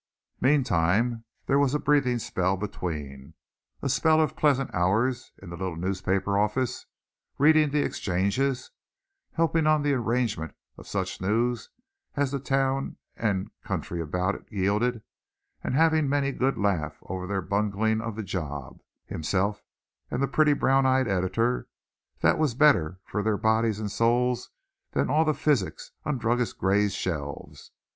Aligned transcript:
Meantime, 0.39 1.25
there 1.45 1.59
was 1.59 1.75
a 1.75 1.79
breathing 1.79 2.17
spell 2.17 2.57
between, 2.57 3.35
a 3.83 3.87
spell 3.87 4.19
of 4.19 4.35
pleasant 4.35 4.73
hours 4.73 5.31
in 5.43 5.51
the 5.51 5.55
little 5.55 5.75
newspaper 5.75 6.39
office, 6.39 6.87
reading 7.37 7.69
the 7.69 7.83
exchanges, 7.85 8.71
helping 9.33 9.67
on 9.67 9.83
the 9.83 9.93
arrangement 9.93 10.55
of 10.75 10.87
such 10.87 11.21
news 11.21 11.69
as 12.15 12.31
the 12.31 12.39
town 12.39 12.97
and 13.15 13.51
country 13.63 14.01
about 14.01 14.33
it 14.33 14.47
yielded, 14.49 15.03
and 15.63 15.75
having 15.75 16.09
many 16.09 16.29
a 16.29 16.33
good 16.33 16.57
laugh 16.57 16.97
over 17.03 17.27
their 17.27 17.39
bungling 17.43 18.01
of 18.01 18.15
the 18.15 18.23
job, 18.23 18.79
himself 19.05 19.61
and 20.09 20.19
the 20.23 20.27
pretty, 20.27 20.53
brown 20.53 20.83
eyed 20.83 21.07
editor, 21.07 21.67
that 22.21 22.39
was 22.39 22.55
better 22.55 22.99
for 23.05 23.21
their 23.21 23.37
bodies 23.37 23.79
and 23.79 23.91
souls 23.91 24.49
than 24.93 25.11
all 25.11 25.23
the 25.25 25.35
physic 25.35 25.77
on 26.05 26.17
Druggist 26.17 26.57
Gray's 26.57 26.95
shelves. 26.95 27.69